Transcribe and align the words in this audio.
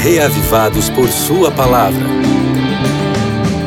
reavivados 0.00 0.88
por 0.88 1.10
Sua 1.10 1.50
palavra. 1.50 2.06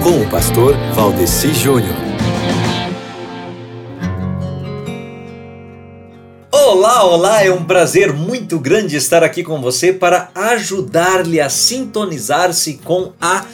Com 0.02 0.20
o 0.20 0.30
pastor 0.32 0.76
Valdeci 0.96 1.54
Júnior. 1.54 1.96
Olá, 6.52 7.06
olá, 7.06 7.44
é 7.44 7.52
um 7.52 7.64
prazer 7.64 8.12
muito 8.12 8.60
grande 8.60 8.96
estar 8.96 9.24
aqui 9.24 9.44
com 9.44 9.62
você 9.62 9.94
para 9.94 10.32
ajudar-lhe 10.34 11.40
a 11.40 11.50
sintonizar-se 11.52 12.80
com 12.84 13.12
a 13.22 13.46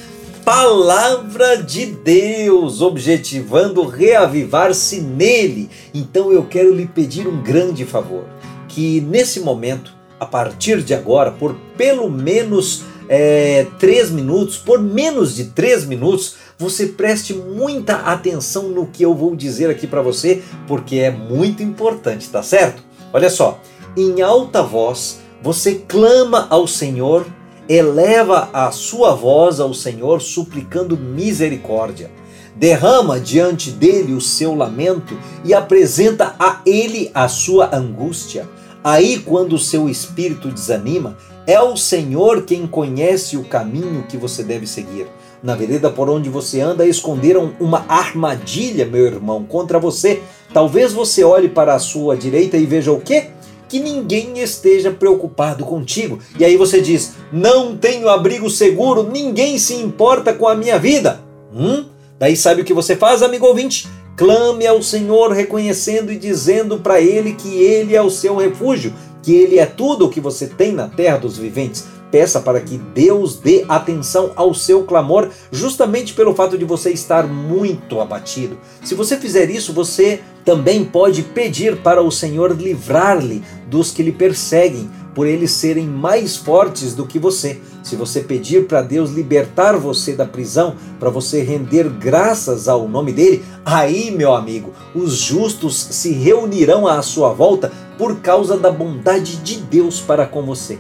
palavra 0.46 1.62
de 1.62 1.86
Deus, 1.86 2.82
objetivando 2.82 3.86
reavivar-se 3.86 5.02
nele. 5.02 5.70
Então 5.94 6.32
eu 6.32 6.46
quero 6.46 6.74
lhe 6.74 6.88
pedir 6.88 7.28
um 7.28 7.44
grande 7.44 7.86
favor, 7.86 8.24
que 8.70 9.02
nesse 9.02 9.42
momento, 9.42 9.99
a 10.20 10.26
partir 10.26 10.82
de 10.84 10.94
agora, 10.94 11.32
por 11.32 11.56
pelo 11.78 12.10
menos 12.10 12.84
é, 13.08 13.68
três 13.80 14.12
minutos, 14.12 14.58
por 14.58 14.80
menos 14.80 15.36
de 15.36 15.46
três 15.46 15.86
minutos, 15.86 16.36
você 16.58 16.88
preste 16.88 17.34
muita 17.34 17.96
atenção 17.96 18.70
no 18.70 18.86
que 18.86 19.04
eu 19.04 19.16
vou 19.16 19.36
dizer 19.36 19.70
aqui 19.70 19.88
para 19.88 20.02
você, 20.02 20.42
porque 20.68 20.98
é 20.98 21.10
muito 21.10 21.64
importante, 21.64 22.30
tá 22.30 22.44
certo? 22.44 22.84
Olha 23.14 23.30
só, 23.30 23.60
em 23.96 24.22
alta 24.22 24.62
voz, 24.62 25.20
você 25.42 25.76
clama 25.88 26.48
ao 26.50 26.68
Senhor 26.68 27.26
eleva 27.70 28.50
a 28.52 28.72
sua 28.72 29.14
voz 29.14 29.60
ao 29.60 29.76
Senhor 29.76 30.22
suplicando 30.22 30.98
misericórdia. 30.98 32.10
Derrama 32.56 33.20
diante 33.20 33.70
dele 33.70 34.14
o 34.14 34.20
seu 34.20 34.56
lamento 34.56 35.16
e 35.46 35.54
apresenta 35.54 36.36
a 36.40 36.62
ele 36.66 37.12
a 37.14 37.28
sua 37.28 37.74
angústia. 37.74 38.50
Aí, 38.84 39.20
quando 39.20 39.54
o 39.54 39.60
seu 39.60 39.90
espírito 39.90 40.50
desanima, 40.50 41.18
é 41.46 41.62
o 41.62 41.76
Senhor 41.76 42.44
quem 42.44 42.66
conhece 42.66 43.36
o 43.36 43.44
caminho 43.44 44.06
que 44.08 44.18
você 44.18 44.44
deve 44.44 44.66
seguir. 44.66 45.08
Na 45.44 45.56
vereda 45.56 45.90
por 45.90 46.10
onde 46.10 46.30
você 46.30 46.62
anda, 46.62 46.86
esconderam 46.86 47.54
uma 47.60 47.86
armadilha, 47.88 48.86
meu 48.86 49.06
irmão, 49.06 49.44
contra 49.44 49.80
você. 49.80 50.22
Talvez 50.54 50.94
você 50.94 51.24
olhe 51.24 51.50
para 51.50 51.74
a 51.74 51.80
sua 51.80 52.16
direita 52.16 52.58
e 52.58 52.66
veja 52.66 52.92
o 52.92 53.02
quê? 53.02 53.28
que 53.70 53.80
ninguém 53.80 54.40
esteja 54.40 54.90
preocupado 54.90 55.64
contigo. 55.64 56.20
E 56.38 56.44
aí 56.44 56.58
você 56.58 56.82
diz: 56.82 57.14
Não 57.32 57.78
tenho 57.78 58.10
abrigo 58.10 58.50
seguro, 58.50 59.04
ninguém 59.04 59.60
se 59.60 59.76
importa 59.76 60.34
com 60.34 60.48
a 60.48 60.56
minha 60.56 60.80
vida. 60.80 61.22
Hum? 61.54 61.86
Daí 62.18 62.36
sabe 62.36 62.64
o 62.64 62.66
que 62.66 62.74
você 62.74 62.96
faz, 62.96 63.22
amigo 63.22 63.46
ouvinte? 63.46 63.88
Clame 64.20 64.68
ao 64.68 64.84
Senhor, 64.84 65.32
reconhecendo 65.32 66.12
e 66.12 66.18
dizendo 66.18 66.80
para 66.80 67.00
Ele 67.00 67.36
que 67.36 67.64
Ele 67.64 67.96
é 67.96 68.02
o 68.02 68.10
seu 68.10 68.36
refúgio, 68.36 68.94
que 69.24 69.34
Ele 69.34 69.58
é 69.58 69.66
tudo 69.66 70.06
o 70.06 70.10
que 70.10 70.20
você 70.20 70.46
tem 70.46 70.74
na 70.74 70.90
terra 70.90 71.20
dos 71.20 71.38
viventes. 71.38 71.86
Peça 72.12 72.42
para 72.42 72.60
que 72.60 72.78
Deus 72.78 73.38
dê 73.38 73.64
atenção 73.70 74.34
ao 74.36 74.54
seu 74.54 74.84
clamor, 74.84 75.30
justamente 75.54 76.14
pelo 76.14 76.36
fato 76.36 76.58
de 76.58 76.66
você 76.66 76.92
estar 76.92 77.26
muito 77.28 78.02
abatido. 78.02 78.58
Se 78.84 78.94
você 78.94 79.16
fizer 79.16 79.50
isso, 79.50 79.72
você 79.72 80.20
também 80.44 80.84
pode 80.84 81.24
pedir 81.24 81.78
para 81.78 82.02
o 82.02 82.12
Senhor 82.12 82.52
livrar-lhe 82.52 83.42
dos 83.70 83.90
que 83.90 84.04
lhe 84.04 84.12
perseguem, 84.12 84.92
por 85.20 85.28
eles 85.28 85.52
serem 85.52 85.86
mais 85.86 86.38
fortes 86.38 86.96
do 86.96 87.06
que 87.06 87.20
você. 87.20 87.60
Se 87.84 87.98
você 87.98 88.22
pedir 88.22 88.68
para 88.68 88.82
Deus 88.82 89.12
libertar 89.12 89.76
você 89.76 90.14
da 90.14 90.26
prisão, 90.26 90.78
para 90.98 91.10
você 91.10 91.42
render 91.42 91.90
graças 91.90 92.70
ao 92.70 92.88
nome 92.88 93.12
dele, 93.12 93.44
aí, 93.66 94.12
meu 94.12 94.34
amigo, 94.34 94.72
os 94.96 95.18
justos 95.18 95.76
se 95.76 96.14
reunirão 96.14 96.88
à 96.88 97.02
sua 97.02 97.34
volta 97.34 97.70
por 97.98 98.22
causa 98.22 98.58
da 98.58 98.72
bondade 98.72 99.36
de 99.44 99.58
Deus 99.58 100.00
para 100.00 100.26
com 100.26 100.44
você. 100.44 100.80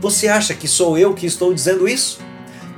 Você 0.00 0.28
acha 0.28 0.54
que 0.54 0.66
sou 0.66 0.96
eu 0.96 1.12
que 1.12 1.26
estou 1.26 1.52
dizendo 1.52 1.86
isso? 1.86 2.20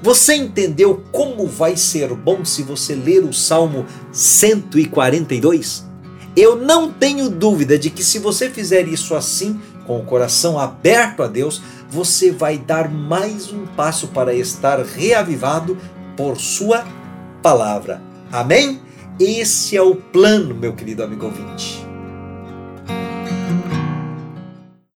Você 0.00 0.36
entendeu 0.36 1.02
como 1.10 1.48
vai 1.48 1.76
ser 1.76 2.14
bom 2.14 2.44
se 2.44 2.62
você 2.62 2.94
ler 2.94 3.24
o 3.24 3.32
Salmo 3.32 3.86
142? 4.12 5.84
Eu 6.36 6.54
não 6.54 6.92
tenho 6.92 7.28
dúvida 7.28 7.76
de 7.76 7.90
que 7.90 8.04
se 8.04 8.20
você 8.20 8.48
fizer 8.48 8.86
isso 8.86 9.16
assim, 9.16 9.60
com 9.84 9.98
o 9.98 10.04
coração 10.04 10.60
aberto 10.60 11.24
a 11.24 11.26
Deus, 11.26 11.60
você 11.90 12.30
vai 12.30 12.56
dar 12.56 12.88
mais 12.88 13.52
um 13.52 13.66
passo 13.66 14.06
para 14.08 14.32
estar 14.32 14.78
reavivado 14.80 15.76
por 16.16 16.38
Sua 16.38 16.86
palavra. 17.42 18.00
Amém? 18.30 18.80
Esse 19.18 19.76
é 19.76 19.82
o 19.82 19.96
plano, 19.96 20.54
meu 20.54 20.72
querido 20.72 21.02
amigo 21.02 21.26
ouvinte. 21.26 21.83